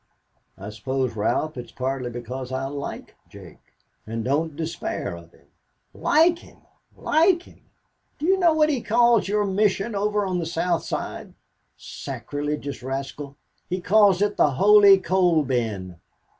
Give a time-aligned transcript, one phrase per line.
[0.57, 3.61] "I suppose, Ralph, it is partly because I like Jake
[4.07, 5.45] and don't despair of him."
[5.93, 6.61] "Like him!
[6.97, 7.61] Like him!
[8.17, 11.35] Do you know what he calls your mission over on the South Side
[11.77, 13.37] sacrilegious rascal.
[13.69, 15.99] He calls it the Holy Coal Bin.